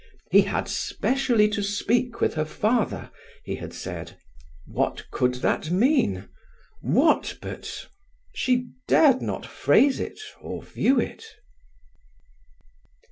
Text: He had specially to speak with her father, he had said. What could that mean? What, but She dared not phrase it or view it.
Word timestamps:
He 0.31 0.41
had 0.41 0.67
specially 0.67 1.47
to 1.49 1.61
speak 1.61 2.21
with 2.21 2.33
her 2.33 2.43
father, 2.43 3.11
he 3.43 3.57
had 3.57 3.71
said. 3.71 4.17
What 4.65 5.05
could 5.11 5.35
that 5.45 5.69
mean? 5.69 6.27
What, 6.81 7.37
but 7.39 7.87
She 8.33 8.69
dared 8.87 9.21
not 9.21 9.45
phrase 9.45 9.99
it 9.99 10.19
or 10.41 10.63
view 10.63 10.99
it. 10.99 11.23